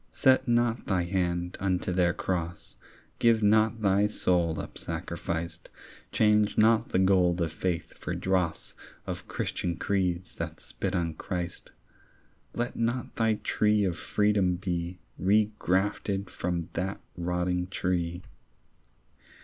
Set 0.11 0.47
not 0.47 0.87
thine 0.87 1.09
hand 1.09 1.55
unto 1.59 1.91
their 1.93 2.11
cross. 2.11 2.75
Give 3.19 3.43
not 3.43 3.83
thy 3.83 4.07
soul 4.07 4.59
up 4.59 4.79
sacrificed. 4.79 5.69
Change 6.11 6.57
not 6.57 6.89
the 6.89 6.97
gold 6.97 7.39
of 7.39 7.51
faith 7.51 7.93
for 7.93 8.15
dross 8.15 8.73
Of 9.05 9.27
Christian 9.27 9.75
creeds 9.77 10.33
that 10.33 10.59
spit 10.59 10.95
on 10.95 11.13
Christ. 11.13 11.71
Let 12.55 12.75
not 12.75 13.15
thy 13.15 13.35
tree 13.43 13.83
of 13.83 13.95
freedom 13.95 14.55
be 14.55 14.97
Regrafted 15.21 16.31
from 16.31 16.69
that 16.73 16.99
rotting 17.15 17.67
tree. 17.67 18.23